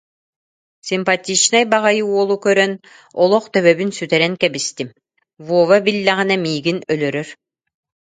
[0.87, 2.73] Симпатичнай баҕайы уолу көрөн,
[3.23, 4.89] олох төбөбүн сүтэрэн кэбистим,
[5.47, 7.29] Вова биллэҕинэ миигин өлөрөр